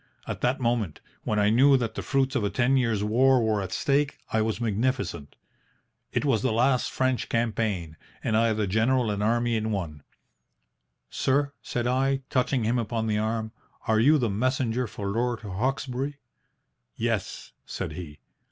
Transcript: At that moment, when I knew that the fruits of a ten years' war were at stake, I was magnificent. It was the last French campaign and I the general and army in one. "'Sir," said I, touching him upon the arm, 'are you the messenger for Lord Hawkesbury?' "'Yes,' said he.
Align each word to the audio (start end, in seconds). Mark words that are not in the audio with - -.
At 0.25 0.41
that 0.41 0.59
moment, 0.59 0.99
when 1.25 1.37
I 1.37 1.51
knew 1.51 1.77
that 1.77 1.93
the 1.93 2.01
fruits 2.01 2.35
of 2.35 2.43
a 2.43 2.49
ten 2.49 2.75
years' 2.75 3.03
war 3.03 3.39
were 3.39 3.61
at 3.61 3.71
stake, 3.71 4.17
I 4.33 4.41
was 4.41 4.59
magnificent. 4.59 5.35
It 6.11 6.25
was 6.25 6.41
the 6.41 6.51
last 6.51 6.89
French 6.89 7.29
campaign 7.29 7.97
and 8.23 8.35
I 8.35 8.51
the 8.53 8.65
general 8.65 9.11
and 9.11 9.21
army 9.21 9.55
in 9.55 9.69
one. 9.71 10.01
"'Sir," 11.11 11.53
said 11.61 11.85
I, 11.85 12.21
touching 12.31 12.63
him 12.63 12.79
upon 12.79 13.05
the 13.05 13.19
arm, 13.19 13.51
'are 13.87 13.99
you 13.99 14.17
the 14.17 14.31
messenger 14.31 14.87
for 14.87 15.05
Lord 15.07 15.41
Hawkesbury?' 15.41 16.17
"'Yes,' 16.97 17.51
said 17.67 17.91
he. 17.91 18.17